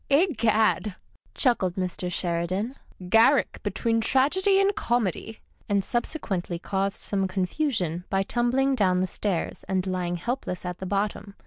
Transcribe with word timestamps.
"Egad!" 0.09 0.95
chuckled 1.35 1.75
Mr. 1.75 2.11
Sheridan," 2.11 2.73
Garrick 3.11 3.59
between 3.61 4.01
Tragedy 4.01 4.59
and 4.59 4.75
Comedy," 4.75 5.41
and 5.69 5.85
subsequently 5.85 6.57
caused 6.57 6.95
some 6.99 7.27
con 7.27 7.45
fusion 7.45 8.05
by 8.09 8.23
tumbling 8.23 8.73
down 8.73 9.01
the 9.01 9.05
stairs 9.05 9.63
and 9.69 9.85
lying 9.85 10.15
helpless 10.15 10.65
at 10.65 10.79
the 10.79 10.87
bottom. 10.87 11.35